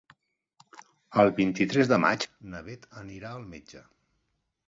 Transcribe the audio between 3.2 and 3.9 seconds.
al metge.